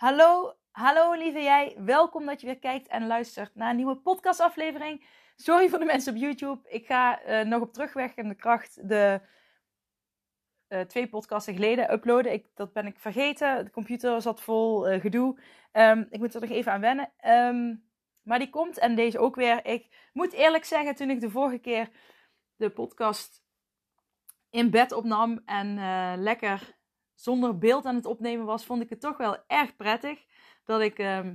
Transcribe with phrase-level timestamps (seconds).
[0.00, 1.76] Hallo, hallo lieve jij.
[1.78, 5.06] Welkom dat je weer kijkt en luistert naar een nieuwe podcastaflevering.
[5.36, 6.68] Sorry voor de mensen op YouTube.
[6.68, 9.20] Ik ga uh, nog op terugwerkende kracht de
[10.68, 12.32] uh, twee podcasten geleden uploaden.
[12.32, 13.64] Ik, dat ben ik vergeten.
[13.64, 15.40] De computer zat vol uh, gedoe.
[15.72, 17.12] Um, ik moet er nog even aan wennen.
[17.26, 17.84] Um,
[18.22, 19.64] maar die komt en deze ook weer.
[19.66, 21.90] Ik moet eerlijk zeggen, toen ik de vorige keer
[22.56, 23.42] de podcast
[24.50, 25.74] in bed opnam en
[26.22, 26.78] lekker
[27.20, 30.24] zonder beeld aan het opnemen was, vond ik het toch wel erg prettig
[30.64, 31.26] dat ik, uh,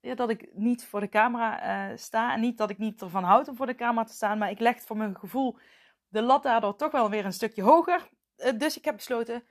[0.00, 2.32] ja, dat ik niet voor de camera uh, sta.
[2.32, 4.58] En niet dat ik niet ervan houd om voor de camera te staan, maar ik
[4.58, 5.58] leg voor mijn gevoel
[6.08, 8.08] de lat daardoor toch wel weer een stukje hoger.
[8.36, 9.44] Uh, dus ik heb besloten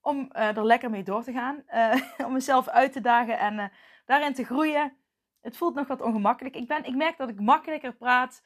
[0.00, 1.64] om eh, er lekker mee door te gaan.
[2.26, 3.72] om mezelf uit te dagen en
[4.04, 4.96] daarin te groeien.
[5.40, 6.56] Het voelt nog wat ongemakkelijk.
[6.56, 8.42] Ik, ben, ik merk dat ik makkelijker praat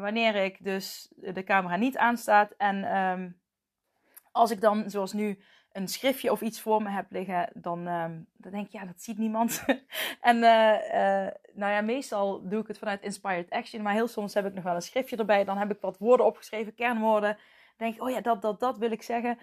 [0.00, 2.52] wanneer ik dus de camera niet aanstaat.
[2.56, 3.40] En um,
[4.34, 5.38] als ik dan, zoals nu,
[5.74, 8.04] een schriftje of iets voor me heb liggen, dan, uh,
[8.36, 9.64] dan denk ik, ja, dat ziet niemand.
[10.20, 14.34] en uh, uh, nou ja, meestal doe ik het vanuit Inspired Action, maar heel soms
[14.34, 15.44] heb ik nog wel een schriftje erbij.
[15.44, 17.36] Dan heb ik wat woorden opgeschreven, kernwoorden.
[17.76, 19.38] Dan denk oh ja, dat, dat, dat wil ik zeggen.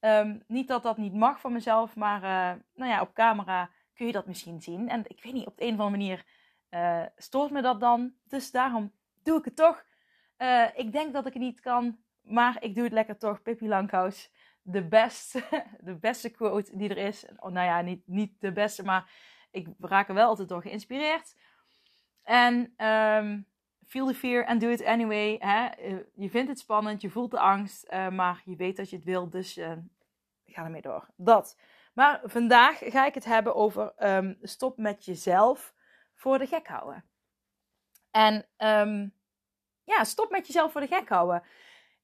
[0.00, 4.06] Um, niet dat dat niet mag van mezelf, maar uh, nou ja, op camera kun
[4.06, 4.88] je dat misschien zien.
[4.88, 6.24] En ik weet niet, op de een of andere manier
[7.16, 8.12] stoort me dat dan.
[8.28, 9.84] Dus daarom doe ik het toch.
[10.74, 13.42] ik denk dat ik het niet kan, maar ik doe het lekker toch.
[13.42, 13.68] Pippi
[14.66, 15.42] de beste,
[15.80, 17.26] de beste quote die er is.
[17.36, 19.10] Oh, nou ja, niet, niet de beste, maar
[19.50, 21.36] ik raak er wel altijd door geïnspireerd.
[22.22, 23.46] En um,
[23.86, 25.36] feel the fear and do it anyway.
[25.38, 25.66] Hè?
[25.66, 28.96] Eh, je vindt het spannend, je voelt de angst, uh, maar je weet dat je
[28.96, 29.72] het wilt, dus uh,
[30.46, 31.08] ga ermee door.
[31.16, 31.58] Dat.
[31.94, 35.74] Maar vandaag ga ik het hebben over um, stop met jezelf
[36.14, 37.04] voor de gek houden.
[38.10, 39.14] En um,
[39.84, 41.42] ja, stop met jezelf voor de gek houden.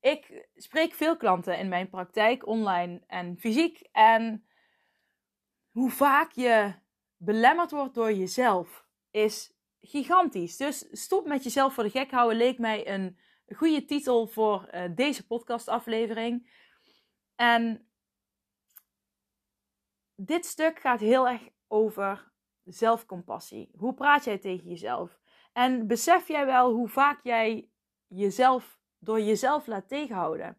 [0.03, 3.89] Ik spreek veel klanten in mijn praktijk, online en fysiek.
[3.93, 4.47] En
[5.71, 6.75] hoe vaak je
[7.17, 10.57] belemmerd wordt door jezelf is gigantisch.
[10.57, 14.85] Dus stop met jezelf voor de gek houden leek mij een goede titel voor uh,
[14.95, 16.51] deze podcastaflevering.
[17.35, 17.89] En
[20.15, 22.33] dit stuk gaat heel erg over
[22.65, 23.71] zelfcompassie.
[23.77, 25.19] Hoe praat jij tegen jezelf?
[25.53, 27.71] En besef jij wel hoe vaak jij
[28.07, 30.59] jezelf door jezelf laat tegenhouden.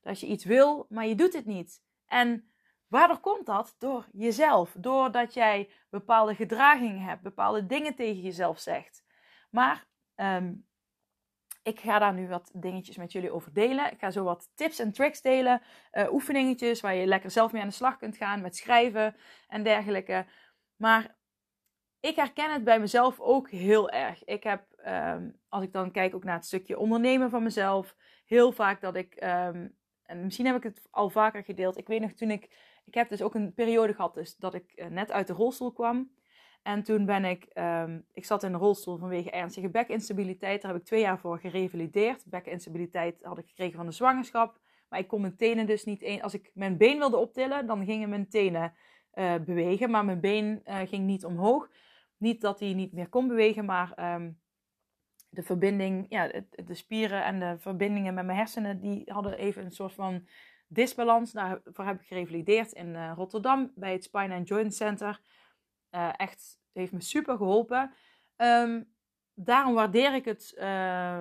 [0.00, 1.82] Dat je iets wil, maar je doet het niet.
[2.06, 2.50] En
[2.86, 3.74] waardoor komt dat?
[3.78, 4.74] Door jezelf.
[4.78, 9.04] Doordat jij bepaalde gedragingen hebt, bepaalde dingen tegen jezelf zegt.
[9.50, 9.86] Maar
[10.16, 10.66] um,
[11.62, 13.92] ik ga daar nu wat dingetjes met jullie over delen.
[13.92, 15.62] Ik ga zo wat tips en tricks delen.
[15.92, 19.16] Uh, oefeningetjes waar je lekker zelf mee aan de slag kunt gaan met schrijven
[19.48, 20.26] en dergelijke.
[20.76, 21.16] Maar
[22.00, 24.24] ik herken het bij mezelf ook heel erg.
[24.24, 28.52] Ik heb, um, als ik dan kijk ook naar het stukje ondernemen van mezelf, heel
[28.52, 31.78] vaak dat ik, um, en misschien heb ik het al vaker gedeeld.
[31.78, 32.44] Ik weet nog toen ik,
[32.84, 35.72] ik heb dus ook een periode gehad dus dat ik uh, net uit de rolstoel
[35.72, 36.10] kwam.
[36.62, 40.62] En toen ben ik, um, ik zat in de rolstoel vanwege ernstige bekinstabiliteit.
[40.62, 42.24] Daar heb ik twee jaar voor gerevalideerd.
[42.26, 44.58] Bekinstabiliteit had ik gekregen van de zwangerschap.
[44.88, 48.08] Maar ik kon mijn tenen dus niet, als ik mijn been wilde optillen, dan gingen
[48.08, 48.74] mijn tenen
[49.14, 49.90] uh, bewegen.
[49.90, 51.70] Maar mijn been uh, ging niet omhoog.
[52.16, 53.94] Niet dat hij niet meer kon bewegen, maar
[55.36, 56.30] de verbinding, ja,
[56.64, 60.26] de, spieren en de verbindingen met mijn hersenen, die hadden even een soort van
[60.66, 61.32] disbalans.
[61.32, 65.20] Daarvoor heb ik gerevalideerd in uh, Rotterdam bij het Spine and Joint Center.
[65.90, 67.94] Uh, echt, heeft me super geholpen.
[68.36, 68.94] Um,
[69.34, 71.20] daarom waardeer ik het uh,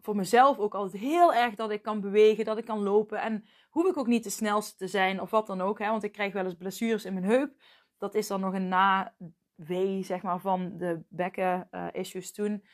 [0.00, 3.20] voor mezelf ook altijd heel erg dat ik kan bewegen, dat ik kan lopen.
[3.20, 5.78] En hoef ik ook niet de snelste te zijn of wat dan ook.
[5.78, 7.62] Hè, want ik krijg wel eens blessures in mijn heup.
[7.98, 9.14] Dat is dan nog een na
[9.54, 12.64] wee, zeg maar, van de bekken uh, issues toen.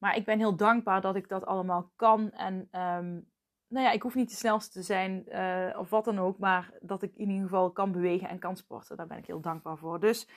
[0.00, 2.30] Maar ik ben heel dankbaar dat ik dat allemaal kan.
[2.30, 3.30] En um,
[3.68, 6.38] nou ja, ik hoef niet de snelste te zijn uh, of wat dan ook.
[6.38, 8.96] Maar dat ik in ieder geval kan bewegen en kan sporten.
[8.96, 10.00] Daar ben ik heel dankbaar voor.
[10.00, 10.28] Dus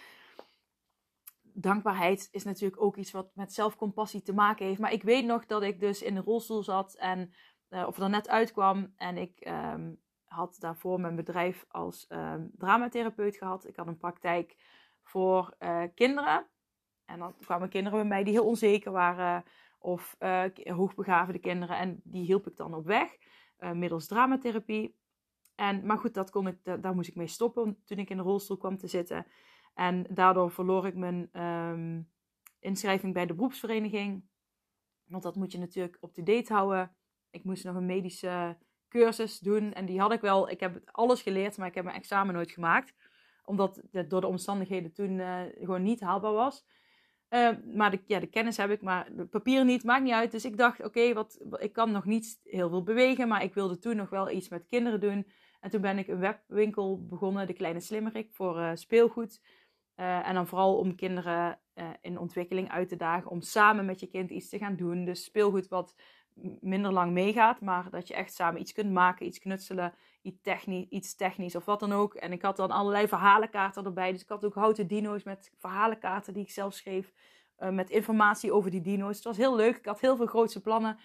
[1.41, 4.79] dankbaarheid is natuurlijk ook iets wat met zelfcompassie te maken heeft.
[4.79, 7.33] Maar ik weet nog dat ik dus in de rolstoel zat en
[7.69, 8.93] uh, of er net uitkwam.
[8.95, 13.67] En ik um, had daarvoor mijn bedrijf als um, dramatherapeut gehad.
[13.67, 14.55] Ik had een praktijk
[15.03, 16.47] voor uh, kinderen.
[17.05, 19.43] En dan kwamen kinderen bij mij die heel onzeker waren
[19.79, 21.77] of uh, hoogbegaafde kinderen.
[21.77, 23.17] En die hielp ik dan op weg
[23.59, 24.95] uh, middels dramatherapie.
[25.55, 28.23] En, maar goed, dat kon ik, daar moest ik mee stoppen toen ik in de
[28.23, 29.25] rolstoel kwam te zitten.
[29.73, 32.09] En daardoor verloor ik mijn um,
[32.59, 34.23] inschrijving bij de beroepsvereniging.
[35.03, 36.95] Want dat moet je natuurlijk op de date houden.
[37.29, 38.57] Ik moest nog een medische
[38.89, 39.73] cursus doen.
[39.73, 40.49] En die had ik wel.
[40.49, 42.93] Ik heb alles geleerd, maar ik heb mijn examen nooit gemaakt.
[43.45, 46.65] Omdat het door de omstandigheden toen uh, gewoon niet haalbaar was.
[47.33, 50.31] Uh, maar de, ja, de kennis heb ik, maar de papieren niet, maakt niet uit.
[50.31, 53.77] Dus ik dacht, oké, wat, ik kan nog niet heel veel bewegen, maar ik wilde
[53.77, 55.27] toen nog wel iets met kinderen doen.
[55.59, 59.41] En toen ben ik een webwinkel begonnen, de Kleine Slimmerik, voor uh, speelgoed.
[59.95, 61.59] Uh, en dan vooral om kinderen
[62.01, 65.05] in ontwikkeling uit te dagen, om samen met je kind iets te gaan doen.
[65.05, 65.95] Dus speelgoed wat
[66.59, 70.85] minder lang meegaat, maar dat je echt samen iets kunt maken, iets knutselen, iets technisch,
[70.89, 72.13] iets technisch of wat dan ook.
[72.13, 74.11] En ik had dan allerlei verhalenkaarten erbij.
[74.11, 77.13] Dus ik had ook houten dino's met verhalenkaarten die ik zelf schreef.
[77.59, 79.15] Uh, met informatie over die dino's.
[79.15, 79.77] Het was heel leuk.
[79.77, 80.97] Ik had heel veel grootse plannen.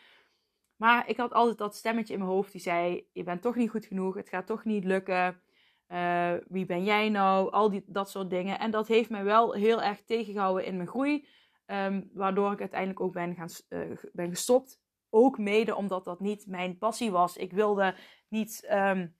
[0.76, 3.70] Maar ik had altijd dat stemmetje in mijn hoofd die zei: Je bent toch niet
[3.70, 4.14] goed genoeg.
[4.14, 5.40] Het gaat toch niet lukken.
[5.88, 7.50] Uh, wie ben jij nou?
[7.50, 8.58] Al die, dat soort dingen.
[8.58, 11.26] En dat heeft mij wel heel erg tegengehouden in mijn groei.
[11.66, 14.80] Um, waardoor ik uiteindelijk ook ben, gaan, uh, ben gestopt
[15.10, 17.36] ook mede omdat dat niet mijn passie was.
[17.36, 17.94] Ik wilde
[18.28, 19.16] niet um,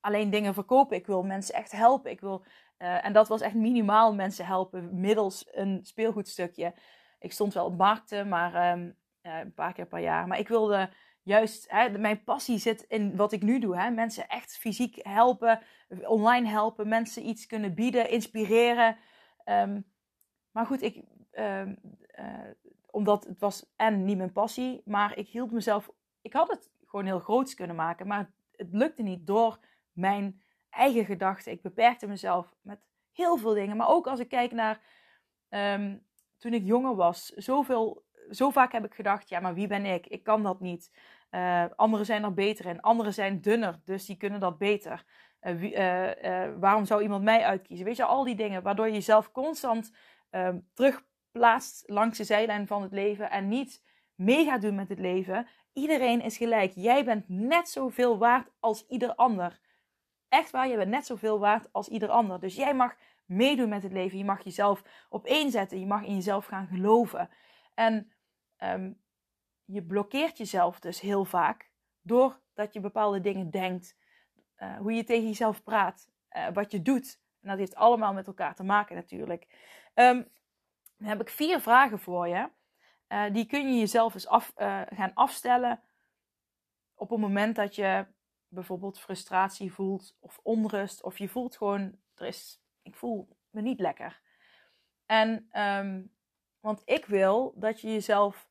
[0.00, 0.96] alleen dingen verkopen.
[0.96, 2.10] Ik wil mensen echt helpen.
[2.10, 2.44] Ik wil,
[2.78, 6.74] uh, en dat was echt minimaal mensen helpen middels een speelgoedstukje.
[7.18, 10.26] Ik stond wel op markten, maar um, uh, een paar keer per jaar.
[10.26, 10.90] Maar ik wilde
[11.22, 13.76] juist, hè, mijn passie zit in wat ik nu doe.
[13.78, 13.90] Hè?
[13.90, 15.60] Mensen echt fysiek helpen,
[16.04, 18.96] online helpen, mensen iets kunnen bieden, inspireren.
[19.44, 19.90] Um,
[20.50, 21.62] maar goed, ik, uh,
[22.92, 25.90] omdat het was en niet mijn passie, maar ik hield mezelf.
[26.20, 29.58] Ik had het gewoon heel groots kunnen maken, maar het lukte niet door
[29.92, 31.52] mijn eigen gedachten.
[31.52, 32.80] Ik beperkte mezelf met
[33.12, 33.76] heel veel dingen.
[33.76, 34.80] Maar ook als ik kijk naar
[35.48, 36.06] um,
[36.38, 40.06] toen ik jonger was, zoveel, zo vaak heb ik gedacht: ja, maar wie ben ik?
[40.06, 40.92] Ik kan dat niet.
[41.30, 45.04] Uh, anderen zijn er beter in, anderen zijn dunner, dus die kunnen dat beter.
[45.40, 46.10] Wie, uh,
[46.58, 47.86] waarom zou iemand mij uitkiezen?
[47.86, 49.92] Weet je, al die dingen waardoor je jezelf constant
[50.30, 53.82] ehm, terug plaatst langs de zijlijn van het leven en niet
[54.14, 55.46] mee gaat doen met het leven.
[55.72, 56.72] Iedereen is gelijk.
[56.74, 59.60] Jij bent net zoveel waard als ieder ander.
[60.28, 62.40] Echt waar, je bent net zoveel waard als ieder ander.
[62.40, 64.18] Dus jij mag meedoen met het leven.
[64.18, 65.80] Je mag jezelf opeenzetten.
[65.80, 67.28] Je mag in jezelf gaan geloven.
[67.74, 68.12] En
[68.58, 69.00] um,
[69.64, 71.70] je blokkeert jezelf dus heel vaak
[72.02, 73.96] doordat je bepaalde dingen denkt.
[74.58, 76.10] Uh, hoe je tegen jezelf praat.
[76.36, 77.20] Uh, wat je doet.
[77.40, 79.46] En dat heeft allemaal met elkaar te maken natuurlijk.
[79.94, 80.28] Um,
[81.02, 82.48] dan heb ik vier vragen voor je.
[83.08, 85.82] Uh, die kun je jezelf eens af, uh, gaan afstellen
[86.94, 88.06] op het moment dat je
[88.48, 91.02] bijvoorbeeld frustratie voelt of onrust.
[91.02, 94.20] Of je voelt gewoon, er is, ik voel me niet lekker.
[95.06, 96.14] En, um,
[96.60, 98.48] want ik wil dat je jezelf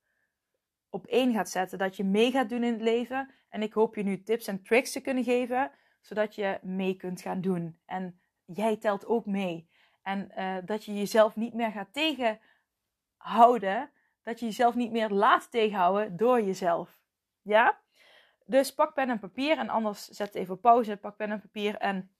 [0.89, 1.77] op één gaat zetten.
[1.77, 3.33] Dat je mee gaat doen in het leven.
[3.50, 5.71] En ik hoop je nu tips en tricks te kunnen geven.
[6.01, 7.80] Zodat je mee kunt gaan doen.
[7.86, 9.69] En jij telt ook mee.
[10.01, 13.92] En uh, dat je jezelf niet meer gaat tegenhouden.
[14.24, 17.01] Dat je jezelf niet meer laat tegenhouden door jezelf.
[17.42, 17.80] Ja?
[18.45, 19.57] Dus pak pen en papier.
[19.57, 20.98] En anders zet even pauze.
[20.98, 21.75] Pak pen en papier.
[21.75, 22.12] En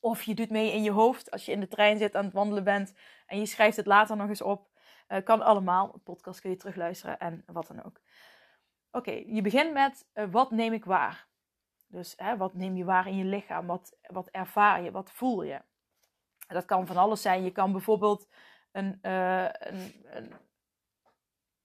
[0.00, 2.32] of je doet mee in je hoofd als je in de trein zit aan het
[2.32, 2.94] wandelen bent.
[3.26, 4.70] En je schrijft het later nog eens op.
[5.08, 6.00] Uh, kan allemaal.
[6.04, 8.00] Podcast kun je terugluisteren en wat dan ook.
[8.90, 11.26] Oké, je begint met uh, wat neem ik waar?
[11.86, 13.66] Dus hè, wat neem je waar in je lichaam?
[13.66, 14.90] Wat, wat ervaar je?
[14.90, 15.60] Wat voel je?
[16.52, 17.44] Dat kan van alles zijn.
[17.44, 18.28] Je kan bijvoorbeeld
[18.72, 20.32] een, uh, een, een,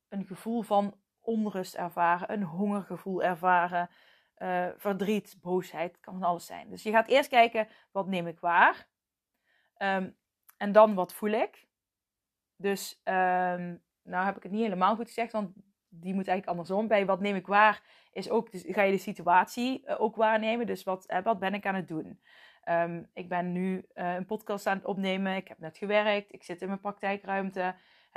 [0.10, 3.90] een, gevoel van onrust ervaren, een hongergevoel ervaren,
[4.38, 5.92] uh, verdriet, boosheid.
[5.92, 6.70] Het kan van alles zijn.
[6.70, 8.88] Dus je gaat eerst kijken, wat neem ik waar?
[9.78, 10.18] Um,
[10.58, 11.68] en dan, wat voel ik?
[12.56, 15.52] Dus, um, nou heb ik het niet helemaal goed gezegd, want
[15.90, 16.88] die moet eigenlijk andersom.
[16.88, 20.66] Bij wat neem ik waar, is ook, dus ga je de situatie uh, ook waarnemen.
[20.66, 22.20] Dus wat, wat ben ik aan het doen?
[22.70, 25.36] Um, ik ben nu uh, een podcast aan het opnemen.
[25.36, 26.34] Ik heb net gewerkt.
[26.34, 27.76] Ik zit in mijn praktijkruimte.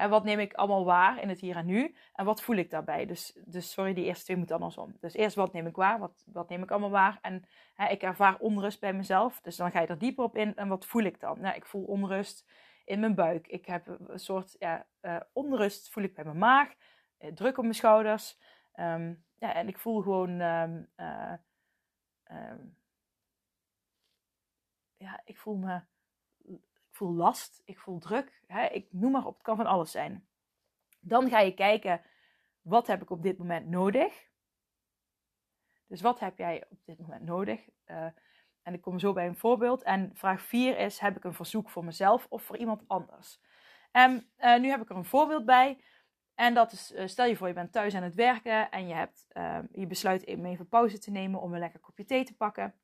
[0.09, 1.95] Wat neem ik allemaal waar in het hier en nu?
[2.13, 3.07] En wat voel ik daarbij?
[3.07, 4.97] Dus, dus sorry, die eerste twee moeten andersom.
[5.01, 5.99] Dus eerst wat neem ik waar?
[5.99, 7.19] Wat, wat neem ik allemaal waar?
[7.23, 9.41] En hè, ik ervaar onrust bij mezelf.
[9.41, 10.57] Dus dan ga je er dieper op in.
[10.57, 11.41] En wat voel ik dan?
[11.41, 12.51] Nou, ik voel onrust
[12.85, 13.47] in mijn buik.
[13.47, 16.75] Ik heb een soort ja, uh, onrust voel ik bij mijn maag.
[17.19, 18.39] Uh, druk op mijn schouders.
[18.75, 20.41] Um, ja, en ik voel gewoon...
[20.41, 20.89] Um,
[25.01, 25.81] ja, ik voel me,
[26.43, 29.91] ik voel last, ik voel druk, hè, ik noem maar op, het kan van alles
[29.91, 30.29] zijn.
[31.01, 32.03] Dan ga je kijken,
[32.61, 34.29] wat heb ik op dit moment nodig?
[35.87, 37.69] Dus wat heb jij op dit moment nodig?
[37.87, 38.07] Uh,
[38.63, 39.83] en ik kom zo bij een voorbeeld.
[39.83, 43.41] En vraag 4 is: heb ik een verzoek voor mezelf of voor iemand anders?
[43.91, 45.85] En uh, nu heb ik er een voorbeeld bij.
[46.35, 49.27] En dat is, stel je voor, je bent thuis aan het werken en je, hebt,
[49.73, 52.75] je besluit even pauze te nemen om een lekker kopje thee te pakken.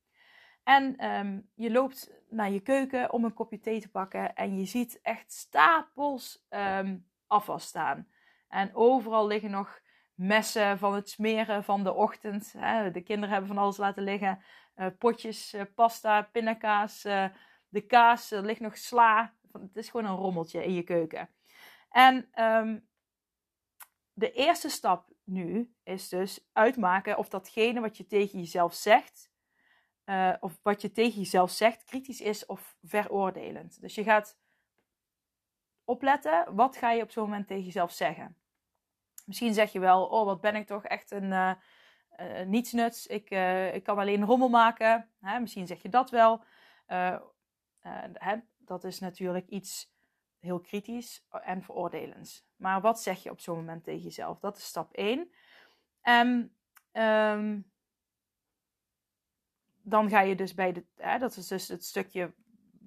[0.67, 4.65] En ehm, je loopt naar je keuken om een kopje thee te pakken en je
[4.65, 8.09] ziet echt stapels um, afwas staan.
[8.49, 9.81] En overal liggen nog
[10.15, 12.55] messen van het smeren van de ochtend.
[12.59, 12.91] Hè.
[12.91, 14.43] De kinderen hebben van alles laten liggen.
[14.77, 17.27] Uh, potjes, uh, pasta, pindakaas, uh,
[17.69, 19.35] de kaas, er ligt nog sla.
[19.53, 21.29] Het is gewoon een rommeltje in je keuken.
[21.91, 22.89] En um,
[24.13, 29.35] de eerste stap nu is dus uitmaken of datgene wat je tegen jezelf zegt,
[30.41, 33.81] of wat je tegen jezelf zegt, kritisch is of veroordelend.
[33.81, 34.39] Dus je gaat
[35.85, 38.37] opletten, wat ga je op zo'n moment tegen jezelf zeggen?
[39.25, 41.53] Misschien zeg je wel, oh wat ben ik toch echt een uh,
[42.21, 43.07] uh, nietsnuts.
[43.07, 45.11] Ik, uh, ik kan alleen rommel maken.
[45.21, 46.45] Hè, misschien zeg je dat wel.
[48.13, 49.95] Hè, dat is natuurlijk iets
[50.39, 52.47] heel kritisch en veroordelends.
[52.57, 54.39] Maar wat zeg je op zo'n moment tegen jezelf?
[54.39, 55.31] Dat is stap 1.
[56.01, 56.57] En
[56.93, 57.71] um,
[59.89, 62.35] dan ga je dus bij de, hè, dat is dus het stukje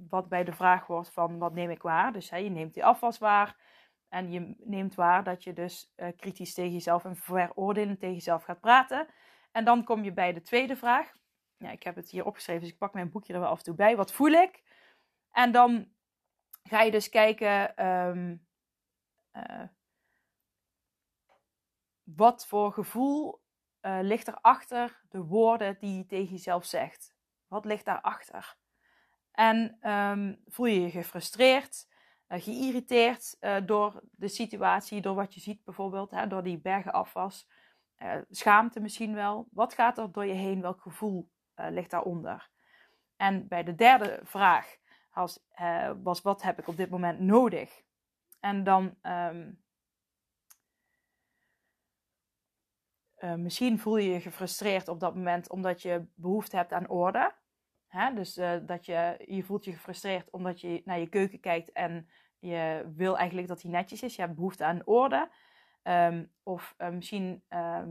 [0.09, 2.13] wat bij de vraag wordt van wat neem ik waar.
[2.13, 3.57] Dus hè, je neemt die afwas waar.
[4.09, 8.43] En je neemt waar dat je dus uh, kritisch tegen jezelf en veroordelend tegen jezelf
[8.43, 9.07] gaat praten.
[9.51, 11.11] En dan kom je bij de tweede vraag.
[11.57, 13.63] Ja, ik heb het hier opgeschreven, dus ik pak mijn boekje er wel af en
[13.63, 13.95] toe bij.
[13.95, 14.63] Wat voel ik?
[15.31, 15.91] En dan
[16.63, 18.47] ga je dus kijken um,
[19.33, 19.63] uh,
[22.03, 23.41] wat voor gevoel
[23.81, 27.15] uh, ligt er achter de woorden die je tegen jezelf zegt.
[27.47, 28.57] Wat ligt daarachter?
[29.31, 31.87] En um, voel je je gefrustreerd?
[32.29, 36.91] uh, geïrriteerd uh, door de situatie, door wat je ziet bijvoorbeeld, hè, door die bergen
[36.91, 37.47] afwas.
[38.29, 39.47] Schaamte misschien wel.
[39.51, 40.61] Wat gaat er door je heen?
[40.61, 42.49] Welk gevoel ligt daaronder?
[43.15, 44.77] En bij de derde vraag
[45.13, 45.45] was,
[46.03, 47.81] was wat heb ik op dit moment nodig?
[48.39, 49.63] En dan um,
[53.37, 57.33] misschien voel je je gefrustreerd op dat moment omdat je behoefte hebt aan orde.
[57.89, 58.13] Hè?
[58.13, 62.09] Dus uh, dat je, je voelt je gefrustreerd omdat je naar je keuken kijkt en
[62.39, 64.15] je wil eigenlijk dat die netjes is.
[64.15, 65.29] Je hebt behoefte aan orde.
[65.83, 67.81] Um, of uh, misschien uh,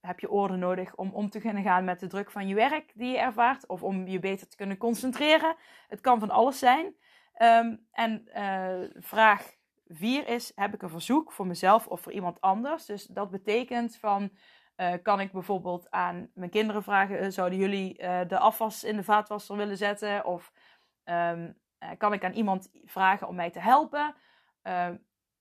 [0.00, 2.92] heb je orde nodig om om te kunnen gaan met de druk van je werk
[2.94, 3.66] die je ervaart.
[3.66, 5.56] Of om je beter te kunnen concentreren.
[5.88, 6.94] Het kan van alles zijn.
[7.42, 8.28] Um, en
[8.98, 9.56] vraag
[9.88, 12.86] 4 is: heb ik een verzoek voor mezelf of voor iemand anders?
[12.86, 14.30] Dus dat betekent van.
[14.76, 17.94] Uh, kan ik bijvoorbeeld aan mijn kinderen vragen: zouden jullie
[18.26, 20.24] de afwas in de vaatwasser willen zetten?
[20.24, 20.52] Of
[21.04, 21.32] uh,
[21.98, 24.14] kan ik aan iemand vragen om mij te helpen?
[24.62, 24.88] Uh,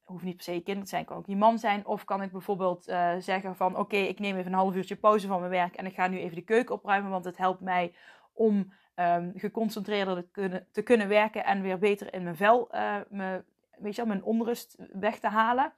[0.04, 1.86] hoeft niet per se je kind te zijn, kan ook je man zijn.
[1.86, 2.84] Of kan ik bijvoorbeeld
[3.20, 5.96] zeggen van oké, ik neem even een half uurtje pauze van mijn werk en ik
[5.96, 7.94] ga nu even de keuken opruimen, want het helpt mij
[8.34, 12.70] om um, geconcentreerder te kunnen, te kunnen werken en weer beter in mijn vel,
[13.10, 13.44] me,
[13.80, 15.74] weet je wel, mijn onrust weg te halen.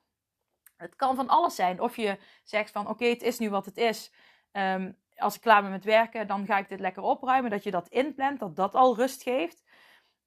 [0.77, 1.81] Het kan van alles zijn.
[1.81, 4.11] Of je zegt van oké, het is nu wat het is.
[4.51, 7.51] Um, als ik klaar ben met werken, dan ga ik dit lekker opruimen.
[7.51, 9.63] Dat je dat inplant, dat dat al rust geeft.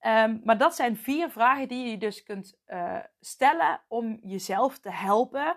[0.00, 4.91] Um, maar dat zijn vier vragen die je dus kunt uh, stellen om jezelf te
[4.91, 5.57] helpen,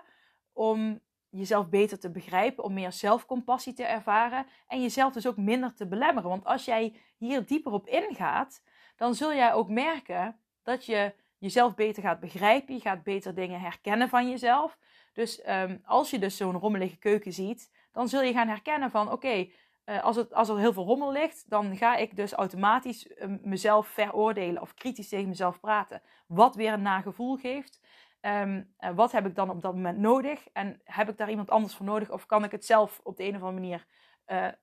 [0.52, 5.74] om jezelf beter te begrijpen, om meer zelfcompassie te ervaren en jezelf dus ook minder
[5.74, 6.30] te belemmeren.
[6.30, 8.62] Want als jij hier dieper op ingaat,
[8.96, 13.60] dan zul jij ook merken dat je jezelf beter gaat begrijpen, je gaat beter dingen
[13.60, 14.78] herkennen van jezelf.
[15.12, 19.12] Dus um, als je dus zo'n rommelige keuken ziet, dan zul je gaan herkennen van
[19.12, 19.48] oké,
[19.86, 23.28] uh, als, het, als er heel veel rommel ligt, dan ga ik dus automatisch uh,
[23.42, 26.02] mezelf veroordelen of kritisch tegen mezelf praten.
[26.26, 27.80] Wat weer een nagevoel geeft.
[28.20, 30.48] Um, uh, wat heb ik dan op dat moment nodig?
[30.52, 32.10] En heb ik daar iemand anders voor nodig?
[32.10, 33.86] Of kan ik het zelf op de een of andere manier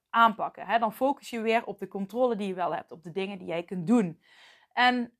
[0.09, 0.65] aanpakken?
[0.65, 0.79] Hè?
[0.79, 3.47] Dan focus je weer op de controle die je wel hebt, op de dingen die
[3.47, 4.21] jij kunt doen.
[4.73, 5.13] En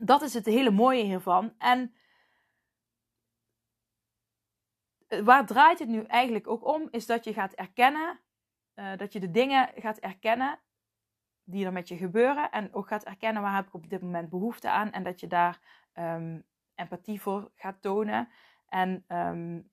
[0.00, 1.54] dat is het hele mooie hiervan.
[1.58, 1.94] En
[5.10, 8.20] Eh, waar draait het nu eigenlijk ook om, is dat je gaat erkennen,
[8.74, 10.58] uh, dat je de dingen gaat erkennen
[11.44, 14.30] die er met je gebeuren en ook gaat erkennen waar heb ik op dit moment
[14.30, 15.60] behoefte aan en dat je daar
[15.94, 18.28] um, empathie voor gaat tonen
[18.68, 19.70] en um,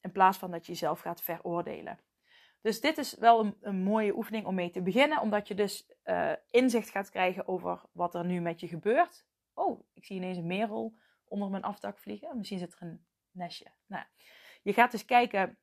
[0.00, 1.98] in plaats van dat je jezelf gaat veroordelen.
[2.60, 5.92] Dus dit is wel een, een, mooie oefening om mee te beginnen, omdat je dus
[6.04, 9.24] uh, inzicht gaat krijgen over wat er nu met je gebeurt.
[9.54, 10.94] Oh, ik zie ineens een merel
[11.24, 12.36] onder mijn afdak vliegen.
[12.36, 13.72] Misschien zit er een nestje.
[13.86, 14.04] Nou,
[14.62, 15.58] je gaat dus kijken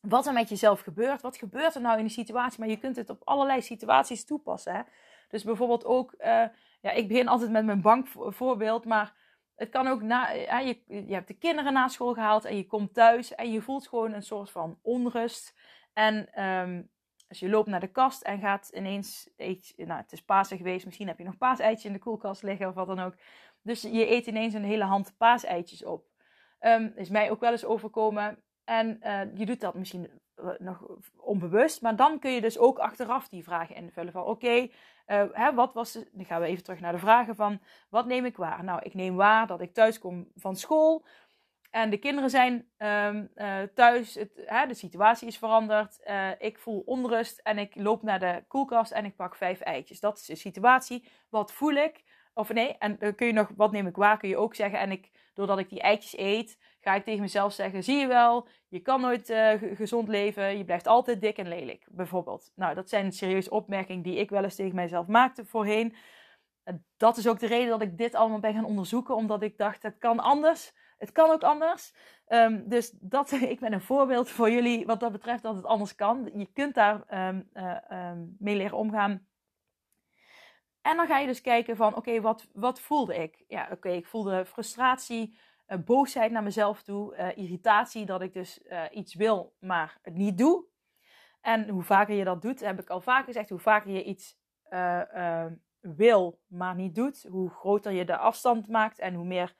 [0.00, 1.20] wat er met jezelf gebeurt.
[1.20, 2.60] Wat gebeurt er nou in die situatie?
[2.60, 4.74] Maar je kunt het op allerlei situaties toepassen.
[4.74, 4.82] Hè?
[5.28, 6.44] Dus bijvoorbeeld ook, uh,
[6.80, 9.14] ja, ik begin altijd met mijn bankvoorbeeld, maar
[9.54, 12.66] het kan ook na, ja, je, je hebt de kinderen na school gehaald en je
[12.66, 15.54] komt thuis en je voelt gewoon een soort van onrust.
[15.92, 16.90] En um,
[17.28, 20.84] als je loopt naar de kast en gaat ineens, eet, nou het is Pasen geweest,
[20.84, 23.14] misschien heb je nog paaseitjes in de koelkast liggen of wat dan ook.
[23.62, 26.06] Dus je eet ineens een hele hand paaseitjes op.
[26.60, 28.42] Um, is mij ook wel eens overkomen.
[28.64, 30.20] En uh, je doet dat misschien
[30.58, 31.82] nog onbewust.
[31.82, 34.12] Maar dan kun je dus ook achteraf die vragen invullen.
[34.12, 34.70] Van oké,
[35.06, 35.92] okay, wat was...
[35.92, 37.60] De, dan gaan we even terug naar de vragen van...
[37.88, 38.64] Wat neem ik waar?
[38.64, 41.04] Nou, ik neem waar dat ik thuis kom van school...
[41.74, 46.00] En de kinderen zijn um, uh, thuis, het, hè, de situatie is veranderd.
[46.06, 50.00] Uh, ik voel onrust en ik loop naar de koelkast en ik pak vijf eitjes.
[50.00, 51.08] Dat is de situatie.
[51.28, 52.04] Wat voel ik?
[52.34, 54.78] Of nee, en dan kun je nog, wat neem ik waar, kun je ook zeggen.
[54.78, 58.48] En ik, doordat ik die eitjes eet, ga ik tegen mezelf zeggen: zie je wel,
[58.68, 59.34] je kan nooit
[59.74, 62.52] gezond leven, je blijft altijd dik en lelijk, bijvoorbeeld.
[62.54, 65.94] Nou, dat zijn serieuze opmerkingen die ik wel eens tegen mijzelf maakte voorheen.
[66.96, 69.82] Dat is ook de reden dat ik dit allemaal ben gaan onderzoeken, omdat ik dacht:
[69.82, 70.72] het kan anders.
[70.98, 71.94] Het kan ook anders.
[72.28, 75.94] Um, dus dat, ik ben een voorbeeld voor jullie wat dat betreft dat het anders
[75.94, 76.30] kan.
[76.34, 79.26] Je kunt daar um, uh, um, mee leren omgaan.
[80.82, 83.44] En dan ga je dus kijken van, oké, wat, wat voelde ik?
[83.48, 88.60] Ja, oké, ik voelde frustratie, uh, boosheid naar mezelf toe, uh, irritatie dat ik dus
[88.90, 90.64] iets wil, maar het niet doe.
[91.40, 94.38] En hoe vaker je dat doet, heb ik al vaker gezegd, hoe vaker je iets
[95.80, 99.54] wil, maar niet doet, hoe groter je de afstand maakt en hoe meer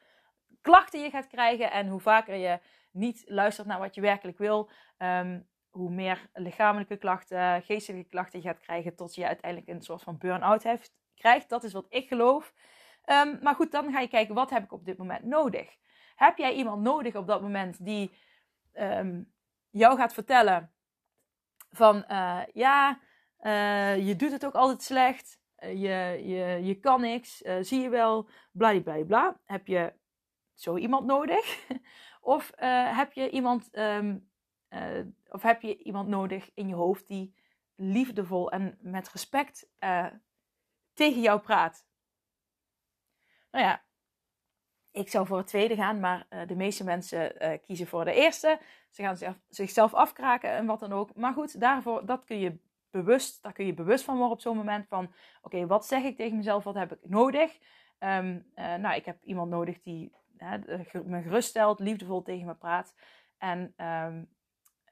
[0.64, 2.58] klachten je gaat krijgen en hoe vaker je
[2.90, 8.46] niet luistert naar wat je werkelijk wil, um, hoe meer lichamelijke klachten, geestelijke klachten je
[8.46, 10.66] gaat krijgen, tot je uiteindelijk een soort van burn-out
[11.14, 11.48] krijgt.
[11.48, 12.54] Dat is wat ik geloof.
[13.06, 15.76] Um, maar goed, dan ga je kijken, wat heb ik op dit moment nodig?
[16.14, 18.18] Heb jij iemand nodig op dat moment die
[18.74, 19.32] um,
[19.70, 20.72] jou gaat vertellen
[21.70, 23.00] van, uh, ja,
[23.40, 27.88] uh, je doet het ook altijd slecht, uh, je, je, je kan niks, zie je
[27.88, 29.40] wel, bla bla.
[29.44, 30.02] Heb je
[30.54, 31.66] zo iemand nodig?
[32.20, 34.30] of uh, heb je iemand, um,
[34.70, 37.34] uh, of heb je iemand nodig in je hoofd die
[37.74, 40.06] liefdevol en met respect uh,
[40.92, 41.86] tegen jou praat?
[43.50, 43.84] Nou ja,
[44.90, 48.60] ik zou voor het tweede gaan, maar de meeste mensen kiezen voor de eerste.
[48.90, 51.14] Ze gaan zichzelf, afkraken en wat dan ook.
[51.14, 52.58] Maar goed, daarvoor, dat kun je
[52.90, 56.16] bewust, daar kun je bewust van worden op zo'n moment van, oké, wat zeg ik
[56.16, 57.58] tegen mezelf, wat heb ik nodig?
[57.98, 60.58] Um, nou, ik heb iemand nodig die hè,
[61.04, 62.94] me geruststelt, liefdevol tegen me praat.
[63.38, 64.28] En um,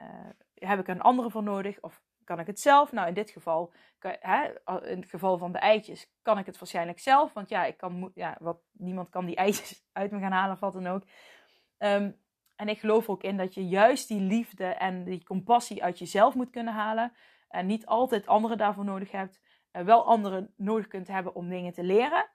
[0.01, 1.81] uh, heb ik een andere voor nodig?
[1.81, 2.93] Of kan ik het zelf?
[2.93, 4.45] Nou, in dit geval, hè,
[4.89, 7.33] in het geval van de eitjes, kan ik het waarschijnlijk zelf.
[7.33, 10.61] Want ja, ik kan, ja wat, niemand kan die eitjes uit me gaan halen of
[10.61, 11.03] wat dan ook.
[11.79, 12.21] Um,
[12.57, 16.35] en ik geloof ook in dat je juist die liefde en die compassie uit jezelf
[16.35, 17.13] moet kunnen halen.
[17.49, 19.41] En niet altijd anderen daarvoor nodig hebt.
[19.73, 22.31] Uh, wel anderen nodig kunt hebben om dingen te leren.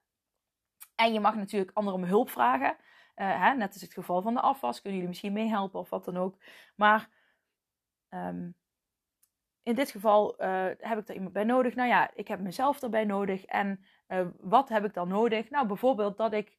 [0.96, 2.78] En je mag natuurlijk anderen om hulp vragen.
[3.20, 6.06] Uh, hè, net als het geval van de afwas, kunnen jullie misschien meehelpen of wat
[6.06, 6.38] dan ook.
[6.76, 7.10] Maar
[8.10, 8.56] um,
[9.64, 11.76] in dit geval uh, heb ik er iemand bij nodig.
[11.76, 13.46] Nou ja, ik heb mezelf erbij nodig.
[13.46, 15.50] En uh, wat heb ik dan nodig?
[15.50, 16.58] Nou, bijvoorbeeld dat ik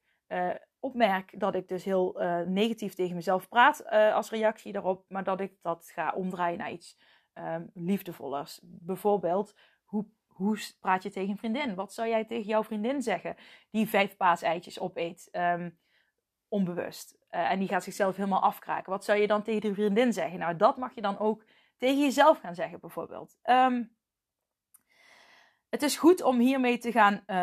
[0.81, 5.05] opmerk dat ik dus heel negatief tegen mezelf praat als reactie daarop.
[5.09, 6.99] Maar dat ik dat ga omdraaien naar iets
[7.35, 8.61] um, liefdevollers.
[8.63, 11.75] Bijvoorbeeld, hoe hoe praat je tegen een vriendin?
[11.75, 13.37] Wat zou jij tegen jouw vriendin zeggen
[13.71, 15.29] die vijf paaseitjes opeet?
[15.33, 15.79] Um,
[16.49, 17.17] onbewust.
[17.31, 18.93] Uh, en die gaat zichzelf helemaal afkraken.
[18.93, 20.39] Wat zou je dan tegen die vriendin zeggen?
[20.39, 21.45] Nou, dat mag je dan ook
[21.77, 23.39] tegen jezelf gaan zeggen, bijvoorbeeld.
[23.45, 23.97] Um,
[25.69, 27.37] het is goed om hiermee te gaan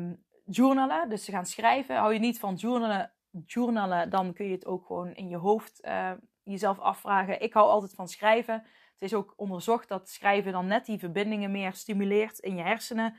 [0.00, 1.96] um, journalen, dus te gaan schrijven.
[1.96, 3.12] Hou je niet van journalen,
[3.46, 7.40] journalen dan kun je het ook gewoon in je hoofd uh, jezelf afvragen.
[7.40, 8.54] Ik hou altijd van schrijven.
[8.54, 13.14] Het is ook onderzocht dat schrijven dan net die verbindingen meer stimuleert in je hersenen.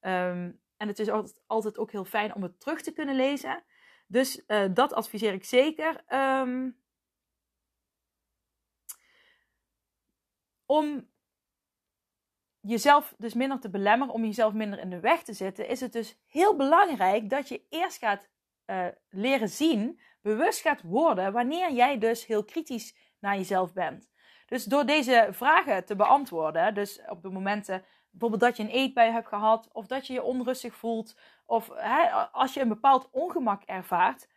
[0.00, 3.62] Um, en het is altijd, altijd ook heel fijn om het terug te kunnen lezen.
[4.10, 6.04] Dus uh, dat adviseer ik zeker.
[6.14, 6.80] Um,
[10.66, 11.08] om
[12.60, 15.92] jezelf dus minder te belemmeren, om jezelf minder in de weg te zitten, is het
[15.92, 18.28] dus heel belangrijk dat je eerst gaat
[18.66, 24.10] uh, leren zien, bewust gaat worden, wanneer jij dus heel kritisch naar jezelf bent.
[24.46, 29.10] Dus door deze vragen te beantwoorden, dus op de momenten bijvoorbeeld dat je een eetbui
[29.10, 31.18] hebt gehad, of dat je je onrustig voelt,
[31.48, 34.28] of hè, als je een bepaald ongemak ervaart,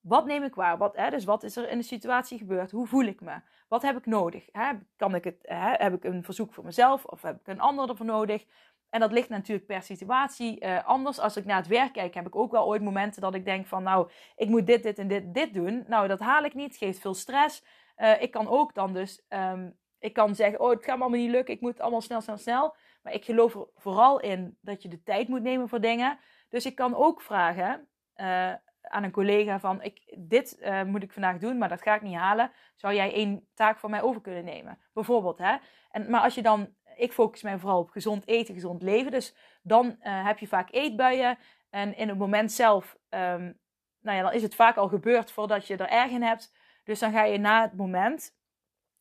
[0.00, 0.78] wat neem ik waar?
[0.78, 2.70] Wat, hè, dus wat is er in de situatie gebeurd?
[2.70, 3.40] Hoe voel ik me?
[3.68, 4.48] Wat heb ik nodig?
[4.52, 4.72] Hè?
[4.96, 5.72] Kan ik het, hè?
[5.72, 8.44] Heb ik een verzoek voor mezelf of heb ik een ander ervoor nodig?
[8.90, 11.18] En dat ligt natuurlijk per situatie uh, anders.
[11.18, 13.66] Als ik naar het werk kijk, heb ik ook wel ooit momenten dat ik denk
[13.66, 15.84] van, nou, ik moet dit, dit en dit, dit doen.
[15.86, 17.64] Nou, dat haal ik niet, geeft veel stress.
[17.96, 21.20] Uh, ik kan ook dan dus, um, ik kan zeggen, oh, het gaat me allemaal
[21.20, 22.76] niet lukken, ik moet allemaal snel, snel, snel.
[23.02, 26.18] Maar ik geloof er vooral in dat je de tijd moet nemen voor dingen.
[26.48, 31.12] Dus ik kan ook vragen uh, aan een collega van, ik, dit uh, moet ik
[31.12, 32.52] vandaag doen, maar dat ga ik niet halen.
[32.76, 34.78] Zou jij één taak van mij over kunnen nemen?
[34.92, 35.56] Bijvoorbeeld, hè.
[35.90, 39.10] En, maar als je dan, ik focus mij vooral op gezond eten, gezond leven.
[39.10, 41.38] Dus dan uh, heb je vaak eetbuien.
[41.70, 43.58] En in het moment zelf, um,
[44.00, 46.54] nou ja, dan is het vaak al gebeurd voordat je er erg in hebt.
[46.84, 48.36] Dus dan ga je na het moment,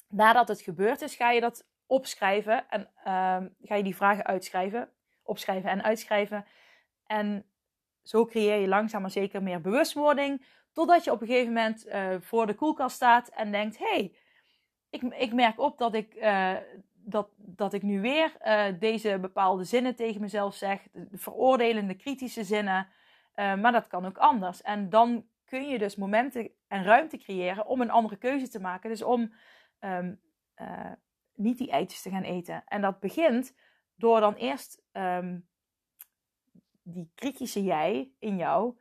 [0.08, 4.90] nadat het gebeurd is, ga je dat opschrijven en ehm, ga je die vragen uitschrijven,
[5.24, 6.46] opschrijven en uitschrijven.
[7.08, 7.46] En
[8.04, 12.16] zo creëer je langzaam maar zeker meer bewustwording, totdat je op een gegeven moment uh,
[12.20, 14.16] voor de koelkast staat en denkt: hey,
[14.90, 16.58] ik, ik merk op dat ik, uh,
[16.94, 22.44] dat, dat ik nu weer uh, deze bepaalde zinnen tegen mezelf zeg, de veroordelende, kritische
[22.44, 22.88] zinnen,
[23.36, 24.62] maar dat kan ook anders.
[24.62, 28.90] En dan kun je dus momenten en ruimte creëren om een andere keuze te maken.
[28.90, 29.34] Dus om
[29.80, 30.20] um,
[31.36, 32.64] niet die eitjes te gaan eten.
[32.66, 33.56] En dat begint
[33.96, 35.48] door dan eerst um,
[36.94, 38.76] die kritische jij in jou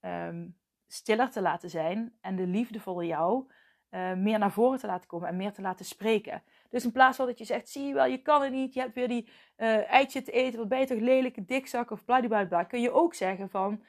[0.00, 3.52] um, stiller te laten zijn en de liefdevolle jou
[3.90, 6.42] uh, meer naar voren te laten komen en meer te laten spreken.
[6.70, 8.80] Dus in plaats van dat je zegt, zie je wel, je kan het niet, je
[8.80, 12.64] hebt weer die uh, eitje te eten, wat ben je toch lelijke dikzak of bladibladibla,
[12.64, 13.84] kun je ook zeggen van,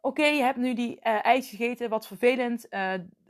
[0.00, 2.66] oké, je hebt nu die uh, eitjes gegeten, wat vervelend,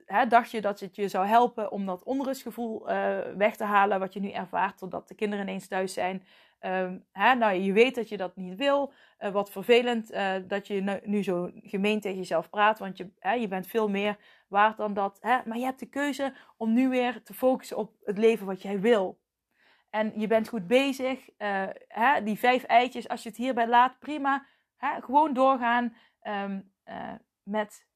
[0.05, 2.85] hè, dacht je dat het je zou helpen om dat onrustgevoel
[3.37, 6.25] weg te halen, wat je nu ervaart totdat de kinderen ineens thuis zijn.
[6.65, 8.93] Um, hè, nou, je weet dat je dat niet wil.
[9.19, 13.33] Uh, wat vervelend uh, dat je nu, zo gemeen tegen jezelf praat, want je, hè,
[13.33, 14.17] je bent veel meer
[14.49, 15.19] waard dan dat.
[15.21, 15.39] Hè?
[15.45, 18.81] Maar je hebt de keuze om nu weer te focussen op het leven wat jij
[18.81, 19.21] wil.
[19.91, 21.29] En je bent goed bezig.
[21.89, 24.47] hè, die vijf eitjes, als je het hierbij laat, prima.
[24.77, 26.73] Hè, gewoon doorgaan um,
[27.43, 27.87] met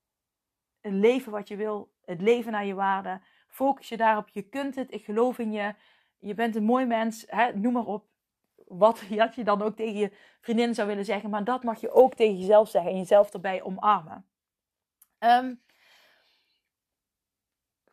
[0.80, 3.20] een leven wat je wil, het leven naar je waarde.
[3.48, 5.74] Focus je daarop, je kunt het, ik geloof in je.
[6.18, 8.14] Je bent een mooi mens, noem maar op.
[8.66, 9.02] Wat
[9.34, 12.38] je dan ook tegen je vriendin zou willen zeggen, maar dat mag je ook tegen
[12.38, 14.26] jezelf zeggen en jezelf erbij omarmen.
[15.18, 15.60] Um,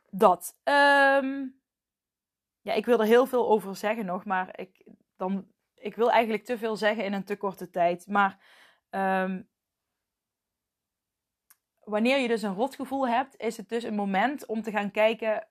[0.09, 0.57] dat.
[0.63, 1.61] Um,
[2.61, 4.85] ja, ik wil er heel veel over zeggen nog, maar ik,
[5.17, 8.07] dan, ik wil eigenlijk te veel zeggen in een te korte tijd.
[8.07, 8.37] Maar
[8.89, 9.49] um,
[11.83, 15.47] wanneer je dus een rotgevoel hebt, is het dus een moment om te gaan kijken: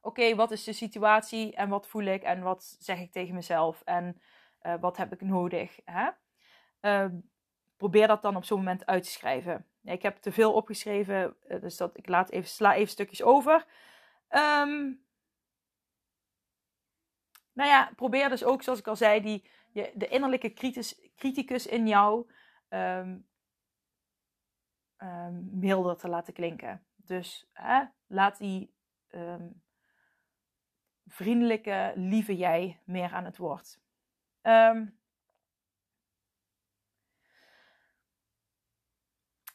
[0.00, 3.82] oké, wat is de situatie en wat voel ik en wat zeg ik tegen mezelf
[3.84, 4.20] en
[4.62, 5.78] uh, wat heb ik nodig?
[5.84, 6.10] Hè?
[6.80, 7.18] Uh,
[7.76, 9.66] probeer dat dan op zo'n moment uit te schrijven.
[9.82, 13.66] Ik heb te veel opgeschreven, uh, dus dat, ik laat even, sla even stukjes over.
[14.28, 15.04] Um,
[17.52, 21.88] nou ja, probeer dus ook, zoals ik al zei, die, de innerlijke criticus, criticus in
[21.88, 22.30] jou.
[22.68, 23.30] Um,
[25.50, 26.86] milder te laten klinken.
[26.96, 28.74] Dus hè, laat die
[31.06, 33.81] vriendelijke, lieve jij meer aan het woord.
[34.42, 34.98] Um,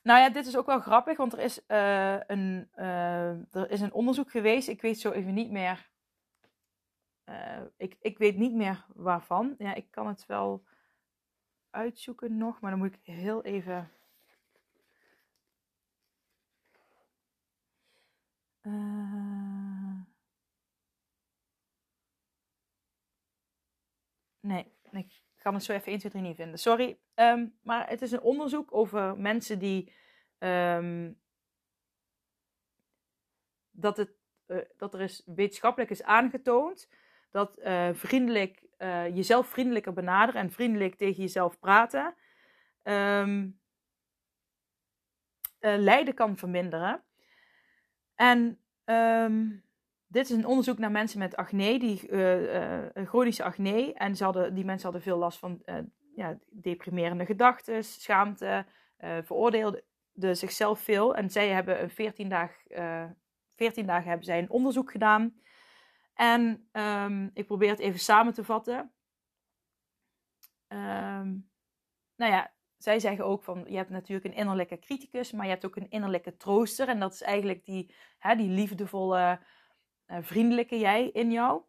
[0.01, 3.81] nou ja, dit is ook wel grappig, want er is, uh, een, uh, er is
[3.81, 4.67] een onderzoek geweest.
[4.67, 5.89] Ik weet zo even niet meer.
[7.25, 9.55] Uh, ik, ik weet niet meer waarvan.
[9.57, 10.65] Ja, ik kan het wel
[11.69, 13.91] uitzoeken nog, maar dan moet ik heel even.
[24.39, 24.76] Nee,
[25.47, 26.59] kan het zo even 1, 2, 3 niet vinden.
[26.59, 26.99] Sorry.
[27.15, 29.93] Um, maar het is een onderzoek over mensen die.
[30.39, 31.19] Um,
[33.71, 34.11] dat, het,
[34.47, 36.89] uh, dat er is wetenschappelijk is aangetoond
[37.31, 42.15] dat uh, vriendelijk, uh, jezelf vriendelijker benaderen en vriendelijk tegen jezelf praten.
[42.83, 43.59] Um,
[45.59, 47.03] lijden kan verminderen.
[48.15, 48.59] En
[50.07, 53.93] dit is een onderzoek naar mensen met acne, die, uh, uh, chronische acne.
[53.93, 55.75] En ze hadden, die mensen hadden veel last van uh,
[56.15, 58.65] ja, deprimerende gedachten, schaamte,
[59.23, 61.15] veroordeelden zichzelf veel.
[61.15, 62.51] En zij hebben een 14, dag,
[63.55, 65.35] 14 dagen hebben zij een onderzoek gedaan.
[66.13, 68.91] En um, ik probeer het even samen te vatten.
[70.67, 71.49] Um,
[72.15, 75.65] nou ja, zij zeggen ook van, je hebt natuurlijk een innerlijke criticus, maar je hebt
[75.65, 76.87] ook een innerlijke trooster.
[76.87, 79.39] En dat is eigenlijk die, hè, die liefdevolle,
[80.07, 81.61] vriendelijke jij in jou.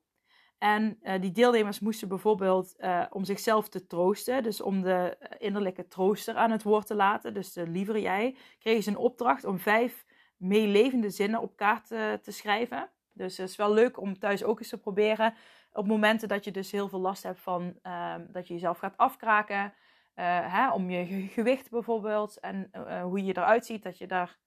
[0.59, 5.89] En uh, die deelnemers moesten bijvoorbeeld uh, om zichzelf te troosten, dus om de innerlijke
[5.89, 9.59] trooster aan het woord te laten, dus de lievere jij, kregen ze een opdracht om
[9.59, 10.05] vijf
[10.37, 12.91] meelevende zinnen op kaart te, schrijven.
[13.13, 15.35] Dus het is wel leuk om thuis ook eens te proberen.
[15.73, 18.97] Op momenten dat je dus heel veel last hebt van ehm, dat je jezelf gaat
[18.97, 19.75] afkraken,
[20.15, 22.71] hè, om je gewicht bijvoorbeeld en
[23.03, 24.39] hoe je eruit ziet, dat je daar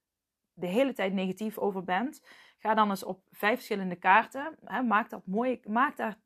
[0.53, 2.21] de hele tijd negatief over bent.
[2.61, 4.55] Ga dan eens op vijf verschillende kaarten.
[4.65, 5.25] Hè, maak, dat
[5.67, 6.17] maak daar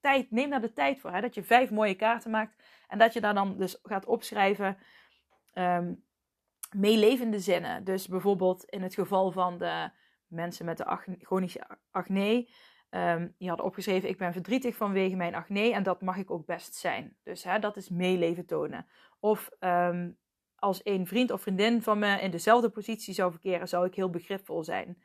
[0.00, 1.10] tijd, neem daar de tijd voor.
[1.12, 4.78] Hè, dat je vijf mooie kaarten maakt en dat je daar dan dus gaat opschrijven
[5.54, 6.04] um,
[6.76, 7.84] meelevende zinnen.
[7.84, 9.90] Dus bijvoorbeeld in het geval van de
[10.26, 12.48] mensen met de chronische acne.
[12.90, 16.46] Um, die hadden opgeschreven: Ik ben verdrietig vanwege mijn acne en dat mag ik ook
[16.46, 17.16] best zijn.
[17.22, 18.86] Dus hè, dat is meeleven tonen.
[19.20, 20.18] Of um,
[20.56, 24.10] als een vriend of vriendin van me in dezelfde positie zou verkeren, zou ik heel
[24.10, 25.02] begripvol zijn.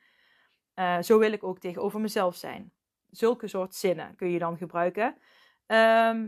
[0.74, 2.72] Eh, zo wil ik ook tegenover mezelf zijn.
[3.10, 5.18] Zulke soort zinnen kun je dan gebruiken.
[5.66, 6.28] Ehm,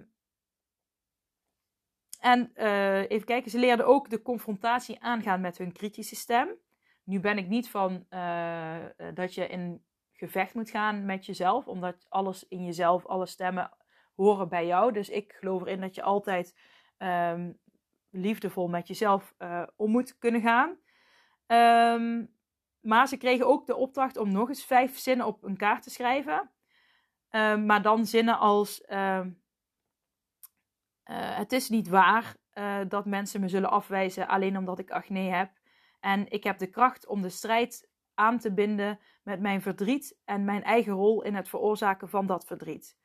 [2.19, 6.49] en uh, even kijken, ze leerden ook de confrontatie aangaan met hun kritische stem.
[7.03, 12.05] Nu ben ik niet van uh, dat je in gevecht moet gaan met jezelf, omdat
[12.09, 13.71] alles in jezelf, alle stemmen
[14.15, 14.91] horen bij jou.
[14.91, 16.55] Dus ik geloof erin dat je altijd
[16.97, 17.59] um,
[18.09, 19.35] liefdevol met jezelf
[19.75, 20.77] om moet kunnen gaan.
[21.47, 22.34] Um,
[22.85, 25.89] maar ze kregen ook de opdracht om nog eens vijf zinnen op een kaart te
[25.89, 26.49] schrijven.
[27.29, 29.25] Um, maar dan zinnen als: uh,
[31.03, 35.51] Het is niet waar uh, dat mensen me zullen afwijzen alleen omdat ik acne heb.
[35.99, 40.45] En ik heb de kracht om de strijd aan te binden met mijn verdriet en
[40.45, 42.97] mijn eigen rol in het veroorzaken van dat verdriet.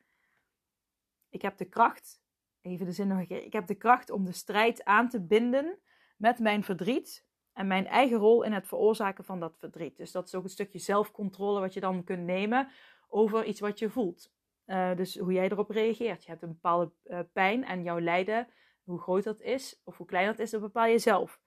[1.28, 2.22] Ik heb de kracht,
[2.60, 5.20] even de zin nog een keer, ik heb de kracht om de strijd aan te
[5.20, 5.78] binden
[6.16, 7.28] met mijn verdriet
[7.60, 9.96] en mijn eigen rol in het veroorzaken van dat verdriet.
[9.96, 12.68] Dus dat is ook een stukje zelfcontrole wat je dan kunt nemen
[13.08, 14.32] over iets wat je voelt.
[14.66, 16.24] Uh, dus hoe jij erop reageert.
[16.24, 18.48] Je hebt een bepaalde uh, pijn en jouw lijden,
[18.84, 21.40] hoe groot dat is of hoe klein dat is, dat bepaal je zelf.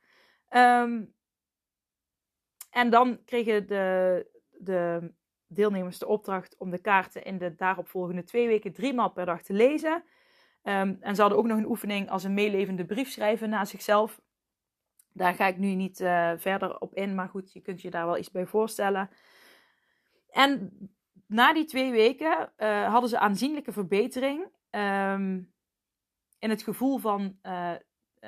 [0.49, 1.13] Um,
[2.69, 5.12] en dan kregen de, de
[5.47, 9.41] deelnemers de opdracht om de kaarten in de daaropvolgende twee weken drie maal per dag
[9.41, 10.04] te lezen.
[10.63, 14.21] Um, en ze hadden ook nog een oefening als een meelevende brief schrijven naar zichzelf.
[15.13, 18.06] Daar ga ik nu niet uh, verder op in, maar goed, je kunt je daar
[18.06, 19.10] wel iets bij voorstellen.
[20.30, 20.78] En
[21.28, 25.54] na die twee weken uh, hadden ze aanzienlijke verbetering um,
[26.39, 27.71] in het gevoel van uh,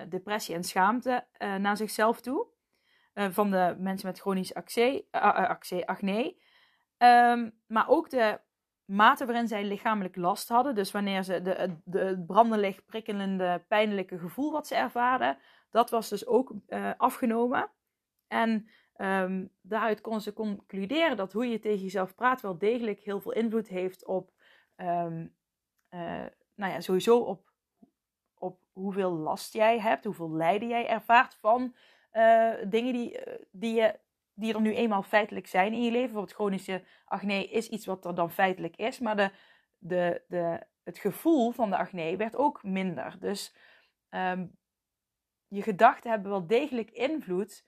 [0.10, 2.48] depressie en schaamte naar zichzelf toe.
[3.14, 5.06] van de mensen met chronisch acne.
[5.86, 6.36] acne
[6.98, 8.40] um, maar ook de
[8.86, 10.76] mate waarin zij lichamelijk last hadden.
[10.76, 15.38] Dus wanneer ze de, de, het prikkelende, pijnlijke gevoel wat ze ervaren,
[15.76, 17.70] dat was dus ook uh, afgenomen.
[18.28, 23.22] En um, daaruit kon ze concluderen dat hoe je tegen jezelf praat wel degelijk heel
[23.22, 24.32] veel invloed heeft op,
[24.76, 25.36] um,
[25.90, 27.52] uh, nou ja, sowieso op,
[28.38, 31.76] op hoeveel last jij hebt, hoeveel lijden jij ervaart van
[32.14, 33.20] uh, dingen die,
[33.52, 34.00] die, je,
[34.34, 36.02] die er nu eenmaal feitelijk zijn in je leven.
[36.02, 39.32] Bijvoorbeeld chronische acne is iets wat er dan feitelijk is, maar de,
[39.78, 43.16] de, de, het gevoel van de acne werd ook minder.
[43.20, 43.56] Dus
[44.10, 44.58] um,
[45.48, 47.66] je gedachten hebben wel degelijk invloed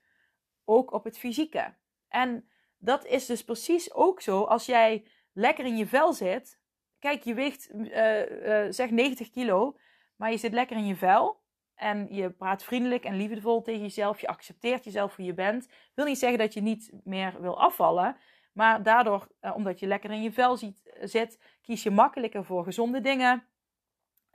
[0.66, 1.74] ook op het fysieke.
[2.08, 6.60] En dat is dus precies ook zo als jij lekker in je vel zit.
[7.00, 9.78] Kijk, je weegt uh, uh, zeg 90 kilo,
[10.16, 11.46] maar je zit lekker in je vel.
[11.76, 14.22] En je praat vriendelijk en liefdevol tegen jezelf.
[14.22, 15.70] Je accepteert jezelf hoe je bent.
[15.94, 18.18] Wil niet zeggen dat je niet meer wil afvallen.
[18.54, 22.64] Maar daardoor, uh, omdat je lekker in je vel ziet, zit, kies je makkelijker voor
[22.64, 23.48] gezonde dingen.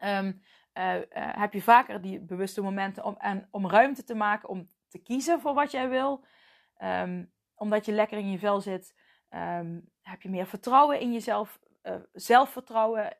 [0.05, 0.43] Um,
[0.75, 4.69] uh, uh, heb je vaker die bewuste momenten om, en, om ruimte te maken om
[4.89, 6.25] te kiezen voor wat jij wil.
[6.83, 8.95] Um, omdat je lekker in je vel zit,
[9.31, 13.17] um, heb je meer vertrouwen in jezelf, uh, zelfvertrouwen,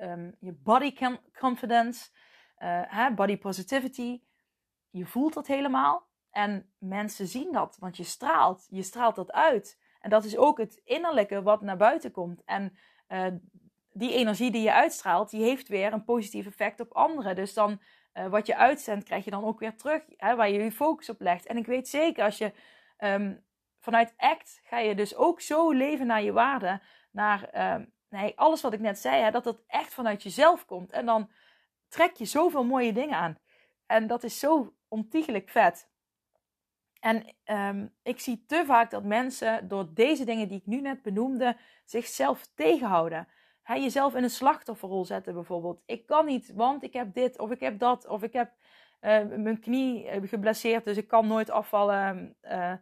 [0.00, 0.94] um, je body
[1.38, 2.10] confidence,
[3.14, 4.22] body positivity.
[4.90, 9.80] Je voelt dat helemaal en mensen zien dat, want je straalt, je straalt dat uit.
[10.00, 12.44] En dat is ook het innerlijke wat naar buiten komt.
[12.44, 12.78] En
[13.96, 17.34] die energie die je uitstraalt, die heeft weer een positief effect op anderen.
[17.34, 17.80] Dus dan
[18.14, 21.08] uh, wat je uitzendt, krijg je dan ook weer terug, hè, waar je je focus
[21.08, 21.46] op legt.
[21.46, 22.52] En ik weet zeker, als je
[22.98, 23.44] um,
[23.80, 26.80] vanuit ACT ga je dus ook zo leven naar je waarde,
[27.10, 30.92] naar um, nee, alles wat ik net zei, hè, dat dat echt vanuit jezelf komt.
[30.92, 31.30] En dan
[31.88, 33.38] trek je zoveel mooie dingen aan.
[33.86, 35.88] En dat is zo ontiegelijk vet.
[37.00, 41.02] En um, ik zie te vaak dat mensen door deze dingen die ik nu net
[41.02, 43.28] benoemde, zichzelf tegenhouden
[43.64, 45.82] hij jezelf in een slachtofferrol zetten bijvoorbeeld.
[45.86, 48.52] Ik kan niet, want ik heb dit of ik heb dat of ik heb
[49.00, 52.36] uh, mijn knie eh, geblesseerd, dus ik kan nooit afvallen.
[52.42, 52.72] Uh,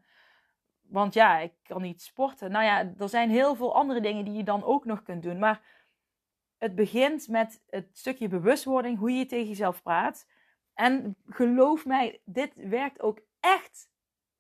[0.81, 2.51] want ja, ik kan niet sporten.
[2.51, 5.39] Nou ja, er zijn heel veel andere dingen die je dan ook nog kunt doen.
[5.39, 5.61] Maar
[6.59, 10.29] het begint met het stukje bewustwording, hoe je tegen jezelf praat.
[10.75, 13.89] En geloof mij, dit werkt ook echt,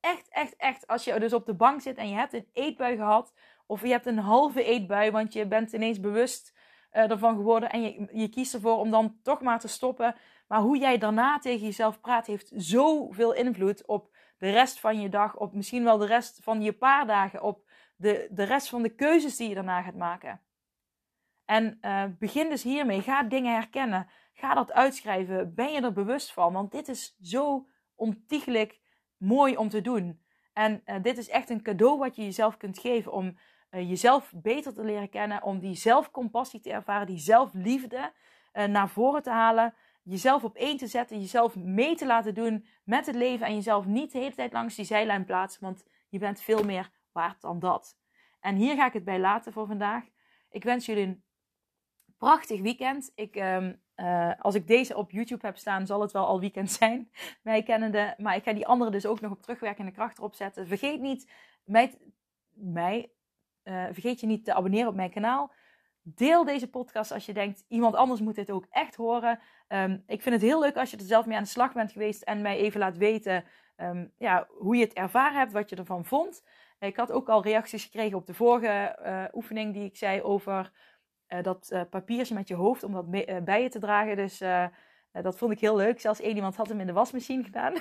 [0.00, 0.86] echt, echt, echt.
[0.86, 3.32] Als je dus op de bank zit en je hebt een eetbui gehad
[3.72, 6.58] of je hebt een halve eetbui, want je bent ineens bewust
[6.92, 7.70] uh, ervan geworden.
[7.70, 10.14] En je, je kiest ervoor om dan toch maar te stoppen.
[10.46, 15.08] Maar hoe jij daarna tegen jezelf praat, heeft zoveel invloed op de rest van je
[15.08, 15.36] dag.
[15.36, 17.42] Op misschien wel de rest van je paar dagen.
[17.42, 20.40] Op de, de rest van de keuzes die je daarna gaat maken.
[21.44, 23.02] En uh, begin dus hiermee.
[23.02, 24.08] Ga dingen herkennen.
[24.34, 25.54] Ga dat uitschrijven.
[25.54, 26.52] Ben je er bewust van?
[26.52, 28.80] Want dit is zo ontiegelijk
[29.16, 30.20] mooi om te doen.
[30.52, 33.38] En uh, dit is echt een cadeau wat je jezelf kunt geven om
[33.72, 38.12] uh, jezelf beter te leren kennen, om die zelfcompassie te ervaren, die zelfliefde
[38.52, 42.66] uh, naar voren te halen, jezelf op één te zetten, jezelf mee te laten doen
[42.84, 46.18] met het leven en jezelf niet de hele tijd langs die zijlijn plaatsen, want je
[46.18, 47.96] bent veel meer waard dan dat.
[48.40, 50.04] En hier ga ik het bij laten voor vandaag.
[50.50, 51.22] Ik wens jullie een
[52.18, 53.12] prachtig weekend.
[53.14, 56.70] Ik, ehm, eh, als ik deze op YouTube heb staan, zal het wel al weekend
[56.80, 57.10] zijn.
[57.42, 58.14] Mij kennende.
[58.18, 60.66] Maar ik ga die andere dus ook nog op terugwerkende kracht erop zetten.
[60.66, 61.30] Vergeet niet,
[61.64, 61.98] mij,
[62.50, 63.10] mij
[63.64, 65.52] uh, vergeet je niet te abonneren op mijn kanaal.
[66.02, 69.38] Deel deze podcast als je denkt, iemand anders moet dit ook echt horen.
[69.68, 71.92] Ehm, ik vind het heel leuk als je er zelf mee aan de slag bent
[71.92, 73.44] geweest en mij even laat weten
[73.76, 76.44] um, ja, hoe je het ervaren hebt, wat je ervan vond.
[76.78, 80.72] Ik had ook al reacties gekregen op de vorige uh, oefening die ik zei over
[81.28, 83.10] uh, dat uh, papiertje met je hoofd om dat
[83.44, 84.16] bij je te dragen.
[84.16, 84.38] Dus
[85.12, 86.00] dat vond ik heel leuk.
[86.00, 87.74] Zelfs één iemand had hem in de wasmachine gedaan.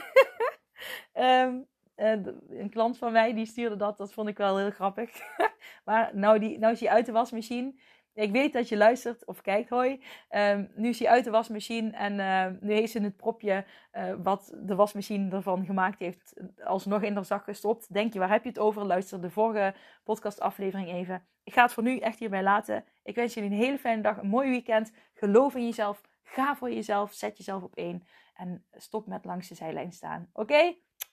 [1.13, 1.67] um,
[2.49, 3.97] een klant van mij die stuurde dat.
[3.97, 5.09] Dat vond ik wel heel grappig.
[5.85, 7.73] maar nou, die, nou is hij uit de wasmachine.
[8.13, 10.03] Ik weet dat je luistert of kijkt, hoi.
[10.29, 14.13] Um, nu is hij uit de wasmachine en uh, nu heeft ze het propje uh,
[14.23, 16.33] wat de wasmachine ervan gemaakt heeft
[16.63, 17.93] alsnog in haar zak gestopt.
[17.93, 18.83] Denk je, waar heb je het over?
[18.83, 21.25] Luister de vorige podcastaflevering even.
[21.43, 22.83] Ik ga het voor nu echt hierbij laten.
[23.03, 24.91] Ik wens jullie een hele fijne dag, een mooi weekend.
[25.13, 29.55] Geloof in jezelf, ga voor jezelf, zet jezelf op één en stop met langs de
[29.55, 30.29] zijlijn staan.
[30.33, 30.75] Oké?